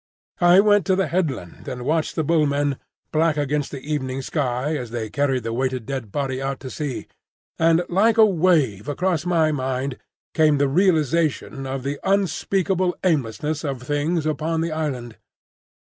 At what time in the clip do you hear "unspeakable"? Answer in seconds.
12.03-12.95